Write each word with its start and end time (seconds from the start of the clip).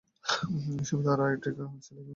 এ 0.73 0.85
সময়ে 0.85 1.05
তাঁর 1.05 1.17
আরো 1.17 1.35
করেকটি 1.35 1.49
ছেলে-মেয়ের 1.49 1.83
জন্ম 1.85 1.97
হয়। 1.97 2.09